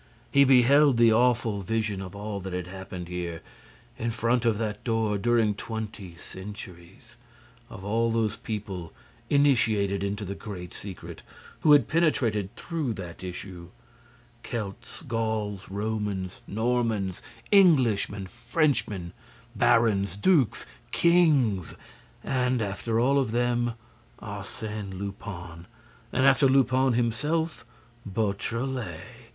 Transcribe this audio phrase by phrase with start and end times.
[0.31, 3.41] He beheld the awful vision of all that had happened there,
[3.99, 7.17] in front of that door, during twenty centuries;
[7.69, 8.93] of all those people,
[9.29, 11.21] initiated into the great secret,
[11.59, 13.67] who had penetrated through that issue:
[14.41, 17.21] Celts, Gauls, Romans, Normans,
[17.51, 19.13] Englishmen, Frenchmen,
[19.55, 23.73] barons, dukes, kings—and, after all of them,
[24.19, 27.67] Arsène Lupin—and, after Lupin, himself,
[28.03, 29.05] Beautrelet.